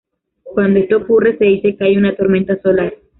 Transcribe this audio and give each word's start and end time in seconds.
Cuando 0.41 0.79
esto 0.79 0.97
ocurre, 0.97 1.37
se 1.37 1.45
dice 1.45 1.75
que 1.77 1.83
hay 1.83 1.95
una 1.95 2.15
tormenta 2.15 2.59
solar. 2.63 2.91